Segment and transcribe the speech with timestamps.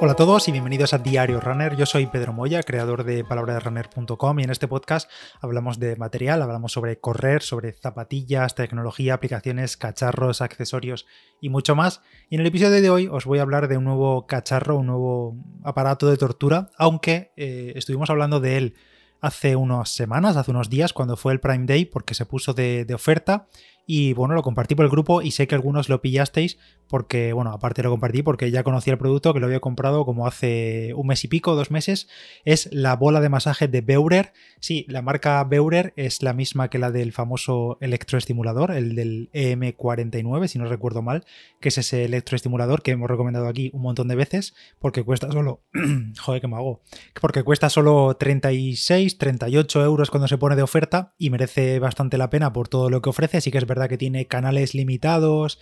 [0.00, 1.74] Hola a todos y bienvenidos a Diario Runner.
[1.74, 6.70] Yo soy Pedro Moya, creador de palabraderunner.com y en este podcast hablamos de material, hablamos
[6.70, 11.04] sobre correr, sobre zapatillas, tecnología, aplicaciones, cacharros, accesorios
[11.40, 12.00] y mucho más.
[12.30, 14.86] Y en el episodio de hoy os voy a hablar de un nuevo cacharro, un
[14.86, 15.34] nuevo
[15.64, 18.74] aparato de tortura, aunque eh, estuvimos hablando de él
[19.20, 22.86] hace unas semanas, hace unos días, cuando fue el Prime Day, porque se puso de
[22.94, 23.48] oferta
[23.90, 27.52] y bueno, lo compartí por el grupo y sé que algunos lo pillasteis porque, bueno,
[27.52, 31.06] aparte lo compartí porque ya conocía el producto que lo había comprado como hace un
[31.06, 32.06] mes y pico, dos meses.
[32.44, 34.34] Es la bola de masaje de Beurer.
[34.60, 40.48] Sí, la marca Beurer es la misma que la del famoso electroestimulador, el del EM49,
[40.48, 41.24] si no recuerdo mal,
[41.58, 45.62] que es ese electroestimulador que hemos recomendado aquí un montón de veces porque cuesta solo...
[46.20, 46.82] joder, que me hago.
[47.18, 52.28] Porque cuesta solo 36, 38 euros cuando se pone de oferta y merece bastante la
[52.28, 55.60] pena por todo lo que ofrece, así que es verdad que tiene canales limitados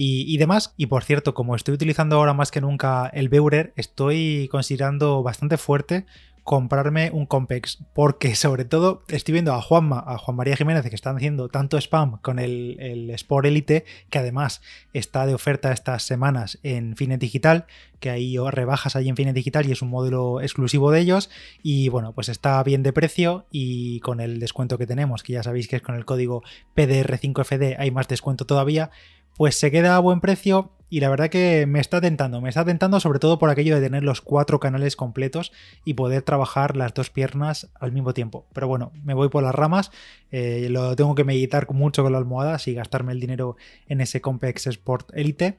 [0.00, 0.74] y, demás.
[0.76, 5.56] Y por cierto, como estoy utilizando ahora más que nunca el Beurer, estoy considerando bastante
[5.56, 6.06] fuerte
[6.48, 10.94] comprarme un Compex, porque sobre todo estoy viendo a Juanma, a Juan María Jiménez, que
[10.94, 14.62] están haciendo tanto spam con el, el Sport Elite, que además
[14.94, 17.66] está de oferta estas semanas en Finet Digital,
[18.00, 21.28] que hay rebajas ahí en Finet Digital y es un modelo exclusivo de ellos.
[21.62, 25.42] Y bueno, pues está bien de precio y con el descuento que tenemos, que ya
[25.42, 26.42] sabéis que es con el código
[26.74, 28.90] PDR5FD, hay más descuento todavía,
[29.38, 32.64] pues se queda a buen precio y la verdad que me está tentando, me está
[32.64, 35.52] tentando sobre todo por aquello de tener los cuatro canales completos
[35.84, 38.46] y poder trabajar las dos piernas al mismo tiempo.
[38.52, 39.92] Pero bueno, me voy por las ramas,
[40.32, 44.20] eh, lo tengo que meditar mucho con la almohada y gastarme el dinero en ese
[44.20, 45.58] Compex Sport Elite.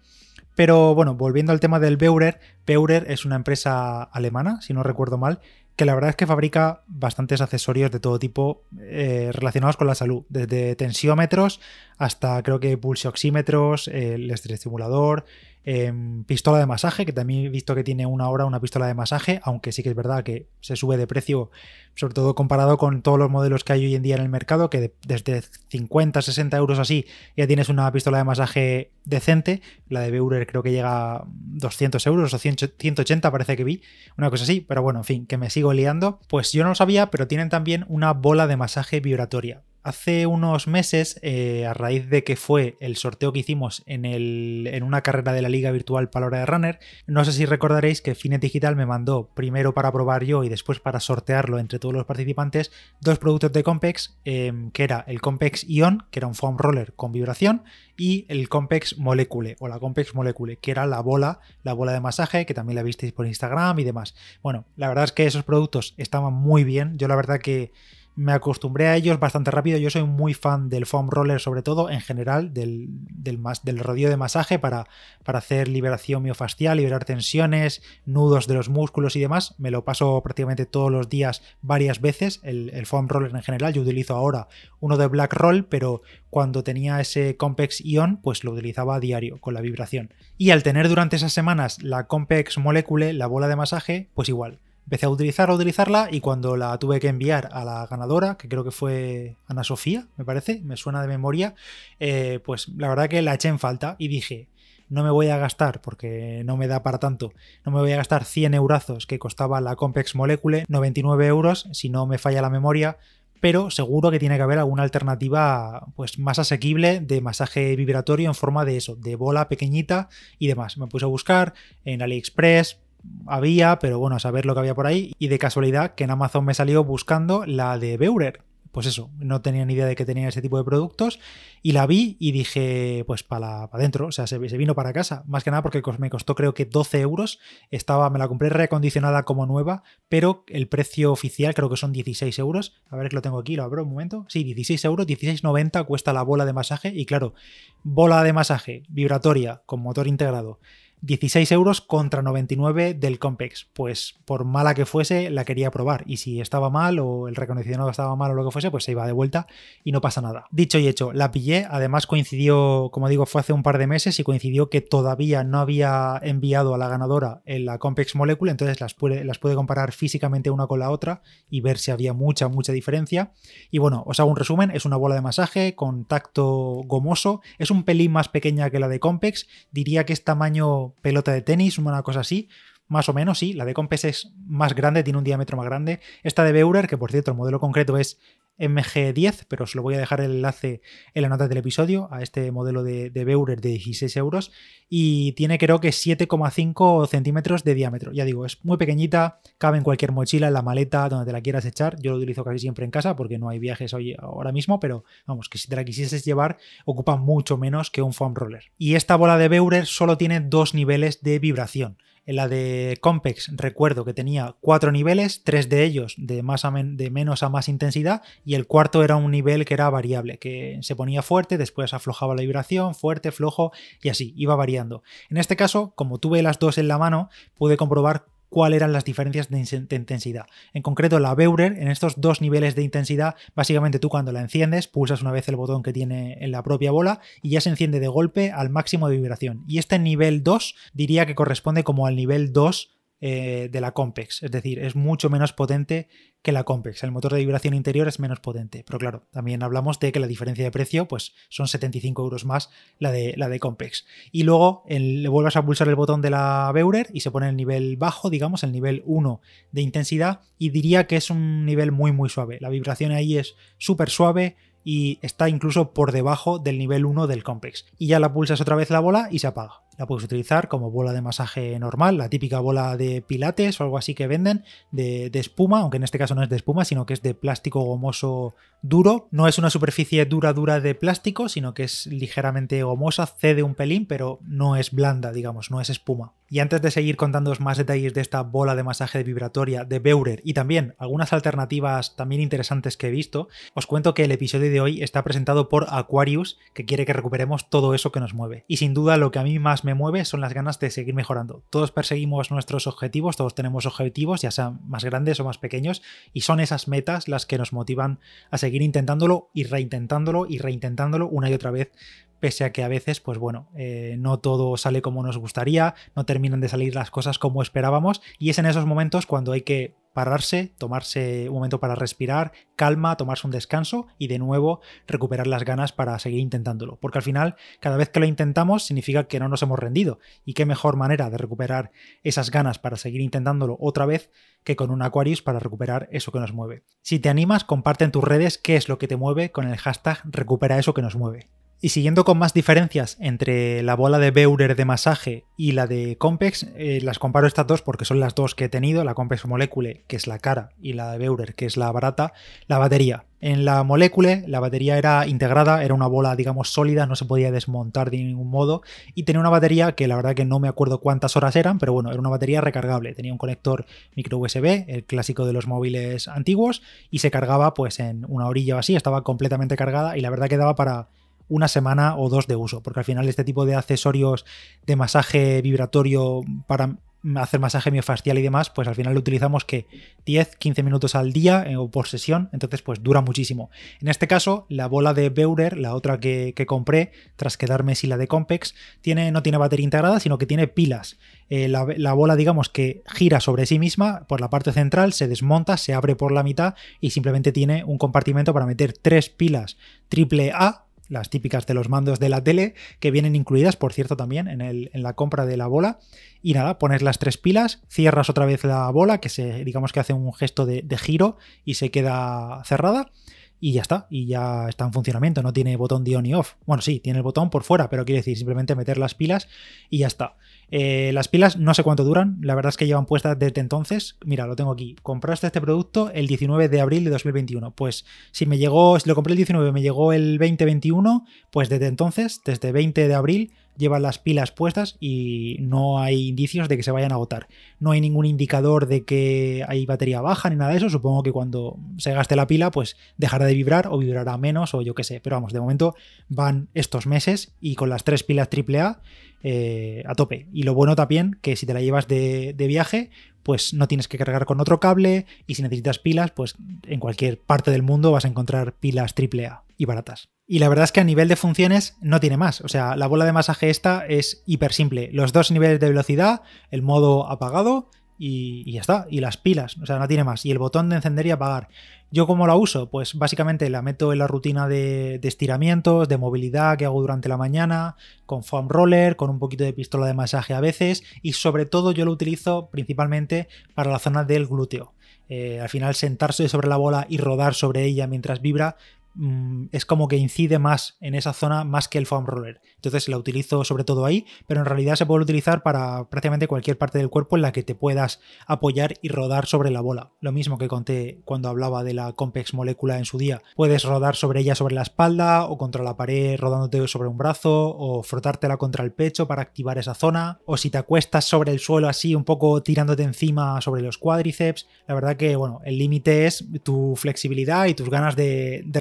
[0.55, 5.17] Pero bueno, volviendo al tema del Beurer, Beurer es una empresa alemana, si no recuerdo
[5.17, 5.39] mal,
[5.79, 9.95] que la verdad es que fabrica bastantes accesorios de todo tipo eh, relacionados con la
[9.95, 11.61] salud, desde tensiómetros
[11.97, 15.23] hasta creo que pulsioxímetros, el estimulador,
[15.65, 18.93] Em, pistola de masaje, que también he visto que tiene una hora una pistola de
[18.93, 21.51] masaje, aunque sí que es verdad que se sube de precio,
[21.95, 24.69] sobre todo comparado con todos los modelos que hay hoy en día en el mercado,
[24.69, 27.05] que desde 50, 60 euros así
[27.35, 29.61] ya tienes una pistola de masaje decente.
[29.89, 33.81] La de Beurer creo que llega a 200 euros o 180 parece que vi,
[34.17, 36.21] una cosa así, pero bueno, en fin, que me sigo liando.
[36.29, 39.61] Pues yo no lo sabía, pero tienen también una bola de masaje vibratoria.
[39.81, 44.69] Hace unos meses, eh, a raíz de que fue el sorteo que hicimos en, el,
[44.71, 48.13] en una carrera de la Liga Virtual Palabra de Runner, no sé si recordaréis que
[48.13, 52.05] Finet Digital me mandó primero para probar yo y después para sortearlo entre todos los
[52.05, 56.57] participantes dos productos de Compex, em, que era el Compex Ion, que era un foam
[56.57, 57.63] roller con vibración,
[57.95, 61.99] y el Compex Molecule, o la Compex Molecule, que era la bola, la bola de
[61.99, 64.15] masaje, que también la visteis por Instagram y demás.
[64.41, 66.97] Bueno, la verdad es que esos productos estaban muy bien.
[66.97, 67.71] Yo la verdad que
[68.19, 69.77] me acostumbré a ellos bastante rápido.
[69.77, 74.09] Yo soy muy fan del foam roller, sobre todo en general, del, del, del rodillo
[74.09, 74.87] de masaje para,
[75.23, 79.55] para, hacer liberación miofascial, liberar tensiones, nudos de los músculos y demás.
[79.57, 83.73] Me lo paso prácticamente todos los días, varias veces, el, foam roller en general.
[83.73, 84.49] Yo utilizo ahora
[84.81, 89.39] uno de Black Roll, pero cuando tenía ese Compex Ion, pues lo utilizaba a diario
[89.39, 90.13] con la vibración.
[90.37, 94.59] Y al tener durante esas semanas la Compex Molecule, la bola de masaje, pues igual
[94.89, 98.49] empecé a utilizarla, a utilizarla y cuando la tuve que enviar a la ganadora, que
[98.49, 101.53] creo que fue Ana Sofía, me parece, me suena de memoria,
[101.99, 104.47] eh, pues la verdad que la eché en falta y dije,
[104.89, 107.33] no me voy a gastar, porque no me da para tanto,
[107.63, 111.89] no me voy a gastar 100 eurazos que costaba la Compex Molecule, 99 euros, si
[111.89, 112.97] no me falla la memoria,
[113.41, 118.33] pero seguro que tiene que haber alguna alternativa pues más asequible de masaje vibratorio en
[118.33, 120.79] forma de eso, de bola pequeñita y demás.
[120.79, 121.53] Me puse a buscar
[121.85, 122.79] en AliExpress,
[123.27, 125.13] había, pero bueno, a saber lo que había por ahí.
[125.19, 128.43] Y de casualidad que en Amazon me salió buscando la de Beurer.
[128.71, 131.19] Pues eso, no tenía ni idea de que tenía ese tipo de productos.
[131.63, 135.23] Y la vi y dije, pues para adentro, o sea, se, vino para casa.
[135.25, 137.39] Más que nada porque me costó creo que 12 euros.
[137.71, 142.37] Estaba, me la compré reacondicionada como nueva, pero el precio oficial creo que son 16
[142.37, 142.79] euros.
[142.89, 144.25] A ver que lo tengo aquí, lo abro un momento.
[144.29, 146.93] Sí, 16 euros, 16,90 cuesta la bola de masaje.
[146.95, 147.33] Y claro,
[147.81, 150.59] bola de masaje vibratoria con motor integrado
[151.01, 153.67] 16 euros contra 99 del Compex.
[153.73, 156.03] Pues por mala que fuese, la quería probar.
[156.05, 158.91] Y si estaba mal o el recondicionado estaba mal o lo que fuese, pues se
[158.91, 159.47] iba de vuelta
[159.83, 160.45] y no pasa nada.
[160.51, 161.65] Dicho y hecho, la pillé.
[161.69, 165.59] Además coincidió, como digo, fue hace un par de meses y coincidió que todavía no
[165.59, 168.51] había enviado a la ganadora en la Compex Molecule.
[168.51, 172.13] Entonces las pude, las pude comparar físicamente una con la otra y ver si había
[172.13, 173.31] mucha, mucha diferencia.
[173.71, 174.71] Y bueno, os hago un resumen.
[174.71, 177.41] Es una bola de masaje con tacto gomoso.
[177.57, 179.47] Es un pelín más pequeña que la de Compex.
[179.71, 182.49] Diría que es tamaño pelota de tenis, una cosa así.
[182.87, 183.53] Más o menos, sí.
[183.53, 185.99] La de Compes es más grande, tiene un diámetro más grande.
[186.23, 188.19] Esta de Beurer, que por cierto el modelo concreto es
[188.59, 190.81] MG10, pero os lo voy a dejar el enlace
[191.13, 194.51] en la nota del episodio a este modelo de, Beurer de 16 euros
[194.89, 198.11] y tiene creo que 7,5 centímetros de diámetro.
[198.11, 201.41] Ya digo, es muy pequeñita, cabe en cualquier mochila, en la maleta, donde te la
[201.41, 201.99] quieras echar.
[202.01, 205.03] Yo lo utilizo casi siempre en casa porque no hay viajes hoy ahora mismo, pero
[205.25, 208.65] vamos, que si te la quisieses llevar ocupa mucho menos que un foam roller.
[208.77, 211.97] Y esta bola de Beurer solo tiene dos niveles de vibración.
[212.29, 217.09] En la de Compex recuerdo que tenía cuatro niveles, tres de ellos de, más de
[217.09, 220.95] menos a más intensidad y el cuarto era un nivel que era variable, que se
[220.95, 223.71] ponía fuerte, después aflojaba la vibración, fuerte, flojo
[224.03, 225.01] y así, iba variando.
[225.31, 229.05] En este caso, como tuve las dos en la mano, pude comprobar cuáles eran las
[229.05, 229.59] diferencias de,
[229.95, 230.45] intensidad.
[230.73, 234.87] En concreto, la Beurer, en estos dos niveles de intensidad, básicamente tú cuando la enciendes,
[234.87, 237.99] pulsas una vez el botón que tiene en la propia bola y ya se enciende
[237.99, 239.63] de golpe al máximo de vibración.
[239.67, 244.43] Y este nivel 2 diría que corresponde como al nivel 2 eh, de la Compex,
[244.43, 246.07] es decir, es mucho menos potente
[246.41, 247.03] que la Compex.
[247.03, 250.27] El motor de vibración interior es menos potente, pero claro, también hablamos de que la
[250.27, 254.05] diferencia de precio pues, son 75 euros más la de, la de Compex.
[254.31, 257.57] Y luego le vuelvas a pulsar el botón de la Beurer y se pone el
[257.57, 259.41] nivel bajo, digamos, el nivel 1
[259.73, 262.57] de intensidad, y diría que es un nivel muy muy suave.
[262.61, 264.55] La vibración ahí es súper suave,
[264.85, 267.85] y está incluso por debajo del nivel 1 del Compex.
[267.97, 270.91] Y ya la pulsas otra vez la bola y se apaga la puedes utilizar como
[270.91, 275.29] bola de masaje normal, la típica bola de pilates o algo así que venden de,
[275.33, 278.55] espuma, aunque en este caso no es de espuma, sino que es de plástico gomoso
[278.81, 279.27] duro.
[279.31, 283.75] No es una superficie dura dura de plástico, sino que es ligeramente gomosa, cede un
[283.75, 286.31] pelín, pero no es blanda, digamos, no es espuma.
[286.51, 290.41] Y antes de seguir contándoos más detalles de esta bola de masaje vibratoria de Beurer
[290.43, 294.81] y también algunas alternativas también interesantes que he visto, os cuento que el episodio de
[294.81, 298.63] hoy está presentado por Aquarius, que quiere que recuperemos todo eso que nos mueve.
[298.67, 300.91] Y sin duda lo que a mí más me me mueve son las ganas de
[300.91, 301.63] seguir mejorando.
[301.71, 306.41] Todos perseguimos nuestros objetivos, todos tenemos objetivos, ya sean más grandes o más pequeños, y
[306.41, 308.19] son esas metas las que nos motivan
[308.51, 311.91] a seguir intentándolo y reintentándolo y reintentándolo una y otra vez
[312.39, 316.25] pese a que a veces, pues bueno, eh, no todo sale como nos gustaría, no
[316.25, 319.95] terminan de salir las cosas como esperábamos, y es en esos momentos cuando hay que
[320.13, 325.63] pararse, tomarse un momento para respirar, calma, tomarse un descanso y de nuevo recuperar las
[325.63, 326.97] ganas para seguir intentándolo.
[326.97, 330.19] Porque al final, cada vez que lo intentamos, significa que no nos hemos rendido.
[330.45, 331.91] Y qué mejor manera de recuperar
[332.23, 334.31] esas ganas para seguir intentándolo otra vez
[334.63, 336.83] que con un Aquarius para recuperar eso que nos mueve.
[337.01, 339.77] Si te animas, comparte en tus redes qué es lo que te mueve con el
[339.77, 341.49] hashtag recupera eso que nos mueve.
[341.81, 346.17] Y siguiendo con más diferencias entre la bola de Beurer de masaje y la de
[346.17, 349.45] Compex, eh, las comparo estas dos porque son las dos que he tenido, la Compex
[349.45, 352.33] Molecule, que es la cara, y la de Beurer, que es la barata,
[352.67, 353.23] la batería.
[353.39, 357.49] En la Molecule la batería era integrada, era una bola digamos sólida, no se podía
[357.49, 358.81] desmontar de ningún modo
[359.15, 361.93] y tenía una batería que la verdad que no me acuerdo cuántas horas eran, pero
[361.93, 363.85] bueno, era una batería recargable, tenía un conector
[364.17, 368.75] micro USB, el clásico de los móviles antiguos y se cargaba pues en una orilla
[368.75, 371.07] o así, estaba completamente cargada y la verdad que daba para
[371.49, 374.45] una semana o dos de uso, porque al final este tipo de accesorios
[374.85, 376.97] de masaje vibratorio para
[377.35, 379.87] hacer masaje miofascial y demás, pues al final lo utilizamos que
[380.25, 383.69] 10, 15 minutos al día eh, o por sesión, entonces pues dura muchísimo.
[383.99, 388.17] En este caso, la bola de Beurer, la otra que, compré, tras quedarme sin la
[388.17, 391.17] de Compex, tiene, no tiene batería integrada, sino que tiene pilas.
[391.49, 395.27] Eh, la, la, bola, digamos que gira sobre sí misma por la parte central, se
[395.27, 399.77] desmonta, se abre por la mitad y simplemente tiene un compartimento para meter tres pilas
[400.09, 404.15] triple A las típicas de los mandos de la tele, que vienen incluidas, por cierto,
[404.15, 405.99] también en, el, en la compra de la bola.
[406.41, 409.99] Y nada, pones las tres pilas, cierras otra vez la bola, que se, digamos que
[409.99, 413.11] hace un gesto de, de giro y se queda cerrada
[413.59, 416.53] y ya está, y ya está en funcionamiento, no tiene botón de on y off.
[416.65, 419.47] Bueno, sí, tiene el botón por fuera, pero quiere decir simplemente meter las pilas
[419.89, 420.35] y ya está.
[420.71, 424.17] Eh, las pilas no sé cuánto duran, la verdad es que llevan puestas desde entonces.
[424.23, 424.95] Mira, lo tengo aquí.
[425.01, 427.71] Compraste este producto el 19 de abril de 2021.
[427.71, 431.87] Pues si me llegó, si lo compré el 19, me llegó el 2021, pues desde
[431.87, 436.83] entonces, desde 20 de abril, llevan las pilas puestas y no hay indicios de que
[436.83, 437.47] se vayan a agotar.
[437.79, 440.89] No hay ningún indicador de que hay batería baja ni nada de eso.
[440.89, 444.81] Supongo que cuando se gaste la pila, pues dejará de vibrar o vibrará menos o
[444.81, 445.21] yo qué sé.
[445.21, 445.95] Pero vamos, de momento
[446.27, 449.01] van estos meses y con las tres pilas AAA
[449.41, 450.47] eh, a tope.
[450.51, 453.09] Y lo bueno también que si te la llevas de, viaje,
[453.43, 457.39] pues no tienes que cargar con otro cable y si necesitas pilas, pues en cualquier
[457.39, 460.29] parte del mundo vas a encontrar pilas AAA y baratas.
[460.51, 462.61] Y la verdad es que a nivel de funciones no tiene más.
[462.61, 465.11] O sea, la bola de masaje esta es hiper simple.
[465.13, 466.41] Los dos niveles de velocidad,
[466.71, 469.05] el modo apagado y, ya está.
[469.11, 470.47] Y las pilas, o sea, no tiene más.
[470.47, 471.67] Y el botón de encender y apagar.
[472.09, 472.89] ¿Yo cómo la uso?
[472.89, 477.37] Pues básicamente la meto en la rutina de, estiramientos, de movilidad que hago durante la
[477.37, 481.67] mañana, con foam roller, con un poquito de pistola de masaje a veces y sobre
[481.67, 484.95] todo yo lo utilizo principalmente para la zona del glúteo.
[485.31, 488.77] Eh, al final sentarse sobre la bola y rodar sobre ella mientras vibra
[489.21, 492.61] Mm, es como que incide más en esa zona más que el foam roller.
[492.75, 496.77] Entonces la utilizo sobre todo ahí, pero en realidad se puede utilizar para prácticamente cualquier
[496.77, 500.11] parte del cuerpo en la que te puedas apoyar y rodar sobre la bola.
[500.21, 503.41] Lo mismo que conté cuando hablaba de la Compex molécula en su día.
[503.57, 507.75] Puedes rodar sobre ella sobre la espalda o contra la pared rodándote sobre un brazo
[507.77, 511.59] o frotártela contra el pecho para activar esa zona o si te acuestas sobre el
[511.59, 514.65] suelo así un poco tirándote encima sobre los cuádriceps.
[514.87, 518.79] La verdad que bueno, el límite es tu flexibilidad y tus ganas de, de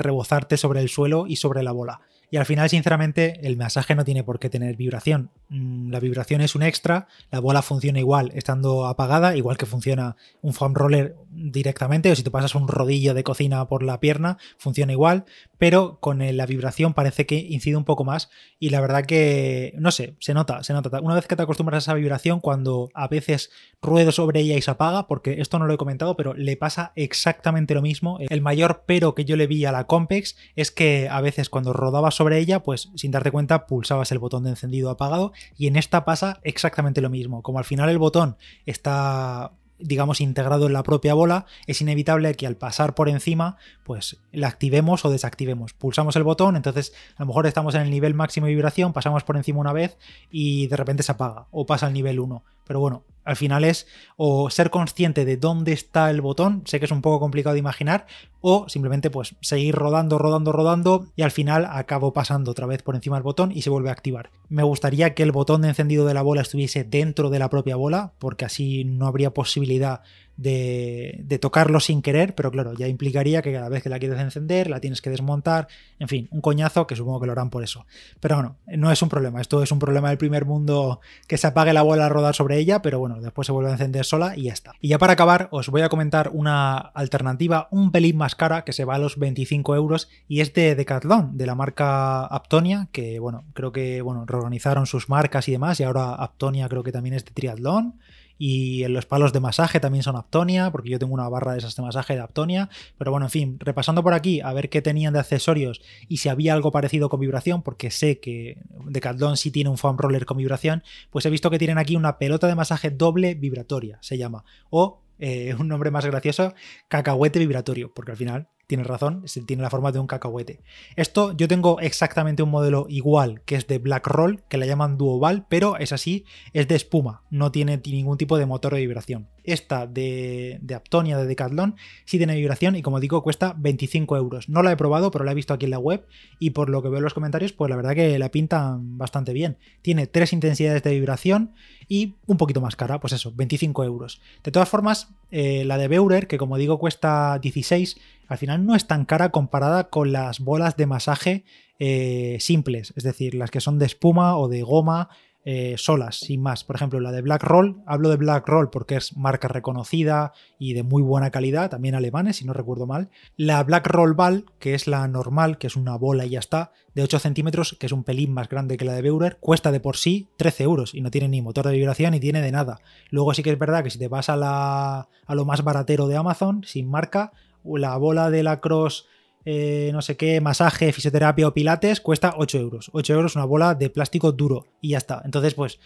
[0.56, 2.00] sobre el suelo y sobre la bola.
[2.30, 5.30] Y al final, sinceramente, el masaje no tiene por qué tener vibración.
[5.48, 10.16] Mm, la vibración es un extra, la bola funciona igual estando apagada, igual que funciona
[10.42, 14.36] un foam roller directamente, o si te pasas un rodillo de cocina por la pierna,
[14.58, 15.24] funciona igual,
[15.58, 19.90] pero con la vibración parece que incide un poco más y la verdad que, no
[19.90, 21.00] sé, se nota, se nota.
[21.00, 23.50] Una vez que te acostumbras a esa vibración, cuando a veces
[23.82, 26.92] ruedo sobre ella y se apaga, porque esto no lo he comentado, pero le pasa
[26.94, 28.18] exactamente lo mismo.
[28.20, 31.72] El mayor pero que yo le vi a la Compex es que a veces cuando
[31.72, 35.76] rodabas sobre ella, pues sin darte cuenta pulsabas el botón de encendido apagado y en
[35.76, 37.42] esta pasa exactamente lo mismo.
[37.42, 38.36] Como al final el botón
[38.66, 44.18] está digamos, integrado en la propia bola, es inevitable que al pasar por encima, pues
[44.32, 45.72] la activemos o desactivemos.
[45.72, 49.24] Pulsamos el botón, entonces a lo mejor estamos en el nivel máximo de vibración, pasamos
[49.24, 49.98] por encima una vez
[50.30, 52.44] y de repente se apaga o pasa al nivel 1.
[52.64, 56.86] Pero bueno, al final es o ser consciente de dónde está el botón, sé que
[56.86, 58.06] es un poco complicado de imaginar,
[58.40, 62.94] o simplemente pues seguir rodando, rodando, rodando y al final acabo pasando otra vez por
[62.94, 64.30] encima del botón y se vuelve a activar.
[64.48, 67.76] Me gustaría que el botón de encendido de la bola estuviese dentro de la propia
[67.76, 70.00] bola, porque así no habría posibilidad
[70.38, 74.70] de, tocarlo sin querer, pero claro, ya implicaría que cada vez que la quieres encender,
[74.70, 75.68] la tienes que desmontar,
[75.98, 77.84] en fin, un coñazo que supongo que lo harán por eso.
[78.20, 81.46] Pero bueno, no es un problema, esto es un problema del primer mundo que se
[81.48, 84.36] apague la bola a rodar sobre ella, pero bueno, después se vuelve a encender sola
[84.36, 84.72] y ya está.
[84.80, 88.72] Y ya para acabar, os voy a comentar una alternativa un pelín más cara que
[88.72, 93.18] se va a los 25 euros y es de Decathlon, de la marca Aptonia, que
[93.18, 97.14] bueno, creo que bueno, reorganizaron sus marcas y demás y ahora Aptonia creo que también
[97.14, 97.98] es de triatlón
[98.38, 101.58] y en los palos de masaje también son Aptonia, porque yo tengo una barra de
[101.58, 102.70] esas de masaje de Aptonia.
[102.96, 106.28] Pero bueno, en fin, repasando por aquí a ver qué tenían de accesorios y si
[106.28, 110.36] había algo parecido con vibración, porque sé que Decathlon sí tiene un foam roller con
[110.36, 114.44] vibración, pues he visto que tienen aquí una pelota de masaje doble vibratoria, se llama.
[114.70, 116.54] O eh, un nombre más gracioso,
[116.88, 120.60] cacahuete vibratorio, porque al final tienes razón, tiene la forma de un cacahuete.
[120.94, 124.98] Esto yo tengo exactamente un modelo igual, que es de Black Roll, que la llaman
[124.98, 129.26] Duoval, pero es así, es de espuma, no tiene ningún tipo de motor de vibración.
[129.42, 134.50] Esta de, de Aptonia de Decathlon sí tiene vibración y como digo cuesta 25 euros.
[134.50, 136.06] No la he probado, pero la he visto aquí en la web
[136.38, 139.32] y por lo que veo en los comentarios, pues la verdad que la pintan bastante
[139.32, 139.56] bien.
[139.80, 141.54] Tiene tres intensidades de vibración
[141.88, 144.20] y un poquito más cara, pues eso, 25 euros.
[144.44, 147.96] De todas formas, eh, la de Beurer, que como digo cuesta 16,
[148.28, 151.44] al final no es tan cara comparada con las bolas de masaje
[151.78, 155.08] eh, simples, es decir, las que son de espuma o de goma
[155.50, 156.62] eh, solas, sin más.
[156.62, 160.74] Por ejemplo, la de Black Roll, hablo de Black Roll porque es marca reconocida y
[160.74, 163.08] de muy buena calidad, también alemanes, si no recuerdo mal.
[163.38, 166.72] La Black Roll Ball, que es la normal, que es una bola y ya está,
[166.94, 169.80] de 8 centímetros, que es un pelín más grande que la de Beurer, cuesta de
[169.80, 172.80] por sí 13 euros y no tiene ni motor de vibración ni tiene de nada.
[173.08, 176.62] Luego sí que es verdad que si te vas a, lo más baratero de Amazon,
[176.66, 177.32] sin marca,
[177.76, 179.06] la bola de la Cross
[179.50, 182.90] eh, no sé qué, masaje, fisioterapia o pilates, cuesta 8 euros.
[182.92, 185.22] 8 euros una bola de plástico duro y ya está.
[185.24, 185.80] Entonces, pues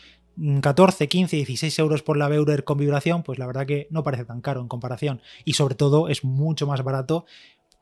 [0.63, 4.25] 14, 15, 16 euros por la Beurer con vibración, pues la verdad que no parece
[4.25, 5.21] tan caro en comparación.
[5.45, 7.25] Y sobre todo es mucho más barato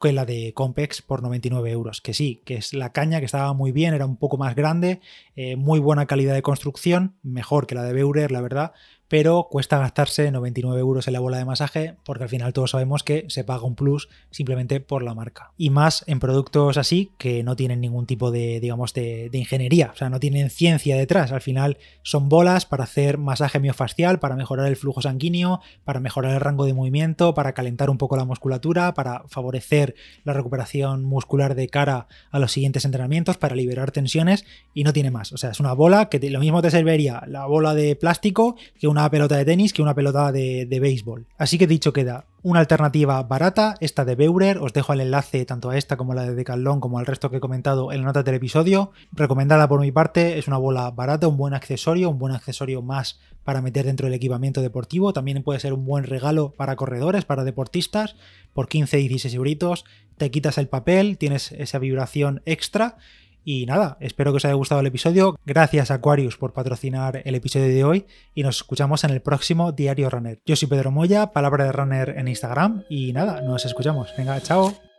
[0.01, 2.01] que la de Compex por 99 euros.
[2.01, 5.01] Que sí, que es la caña que estaba muy bien, era un poco más grande,
[5.37, 8.73] eh, muy buena calidad de construcción, mejor que la de Beurer, la verdad,
[9.11, 13.03] pero cuesta gastarse 99 euros en la bola de masaje porque al final todos sabemos
[13.03, 15.51] que se paga un plus simplemente por la marca.
[15.59, 19.97] Y más en productos así que no tienen ningún tipo de, digamos, de, ingeniería, o
[19.97, 21.33] sea, no tienen ciencia detrás.
[21.33, 26.35] Al final son bolas para hacer masaje miofascial, para mejorar el flujo sanguíneo, para mejorar
[26.35, 31.57] el rango de movimiento, para calentar un poco la musculatura, para favorecer la recuperación muscular
[31.57, 35.33] de cara a los siguientes entrenamientos, para liberar tensiones y no tiene más.
[35.33, 38.87] O sea, es una bola que lo mismo te serviría la bola de plástico que
[38.87, 41.27] una pelota de tenis que una pelota de, béisbol.
[41.39, 45.71] Así que dicho queda, una alternativa barata, esta de Beurer, os dejo el enlace tanto
[45.71, 48.07] a esta como a la de Decathlon como al resto que he comentado en la
[48.07, 52.19] nota del episodio, recomendada por mi parte, es una bola barata, un buen accesorio, un
[52.19, 56.51] buen accesorio más para meter dentro del equipamiento deportivo, también puede ser un buen regalo
[56.51, 58.17] para corredores, para deportistas,
[58.53, 59.85] por 15-16 euritos,
[60.17, 62.97] te quitas el papel, tienes esa vibración extra
[63.45, 65.37] Y nada, espero que os haya gustado el episodio.
[65.45, 70.11] Gracias Aquarius por patrocinar el episodio de hoy y nos escuchamos en el próximo Diario
[70.11, 70.41] Runner.
[70.45, 74.13] Yo soy Pedro Moya, palabra de runner en Instagram y nada, nos escuchamos.
[74.17, 74.90] Venga, chao.